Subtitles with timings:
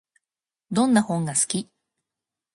[0.71, 1.69] どんな本が好き？